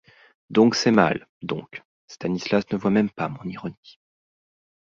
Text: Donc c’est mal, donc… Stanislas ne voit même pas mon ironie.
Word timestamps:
Donc 0.49 0.73
c’est 0.73 0.89
mal, 0.89 1.27
donc… 1.43 1.83
Stanislas 2.07 2.63
ne 2.71 2.77
voit 2.79 2.89
même 2.89 3.11
pas 3.11 3.29
mon 3.29 3.43
ironie. 3.43 3.99